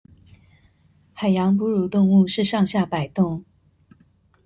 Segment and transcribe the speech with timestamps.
[1.13, 3.45] 海洋哺乳動物是上下擺動